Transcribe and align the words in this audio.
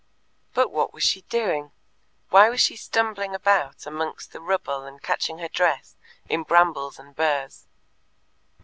But 0.55 0.71
what 0.71 0.95
was 0.95 1.03
she 1.03 1.21
doing? 1.29 1.71
Why 2.31 2.49
was 2.49 2.59
she 2.59 2.75
stumbling 2.75 3.35
about 3.35 3.85
amongst 3.85 4.31
the 4.33 4.41
rubble 4.41 4.83
and 4.83 4.99
catching 4.99 5.37
her 5.37 5.47
dress 5.47 5.95
in 6.27 6.41
brambles 6.41 6.97
and 6.97 7.15
burrs? 7.15 7.67